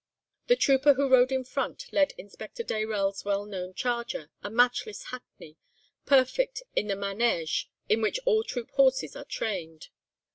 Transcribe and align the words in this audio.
"The 0.47 0.55
trooper 0.55 0.95
who 0.95 1.07
rode 1.07 1.31
in 1.31 1.43
front 1.43 1.85
led 1.93 2.13
Inspector 2.17 2.63
Dayrell's 2.63 3.23
well 3.23 3.45
known 3.45 3.75
charger, 3.75 4.31
a 4.41 4.49
matchless 4.49 5.03
hackney, 5.11 5.57
perfect 6.07 6.63
in 6.75 6.87
the 6.87 6.95
manège 6.95 7.65
in 7.87 8.01
which 8.01 8.19
all 8.25 8.43
troop 8.43 8.71
horses 8.71 9.15
are 9.15 9.25
trained. 9.25 9.89